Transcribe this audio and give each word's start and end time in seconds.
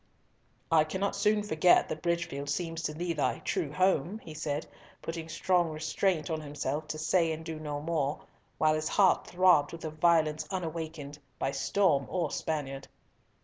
"I 0.71 0.83
cannot 0.83 1.15
soon 1.15 1.43
forget 1.43 1.87
that 1.87 2.01
Bridgefield 2.01 2.49
seems 2.49 2.81
to 2.81 2.93
thee 2.95 3.13
thy 3.13 3.37
true 3.37 3.71
home," 3.71 4.17
he 4.17 4.33
said, 4.33 4.65
putting 4.99 5.29
strong 5.29 5.69
restraint 5.69 6.27
on 6.31 6.41
himself 6.41 6.87
to 6.87 6.97
say 6.97 7.31
and 7.31 7.45
do 7.45 7.59
no 7.59 7.79
more, 7.79 8.23
while 8.57 8.73
his 8.73 8.89
heart 8.89 9.27
throbbed 9.27 9.71
with 9.73 9.85
a 9.85 9.91
violence 9.91 10.47
unawakened 10.49 11.19
by 11.37 11.51
storm 11.51 12.07
or 12.09 12.31
Spaniard. 12.31 12.87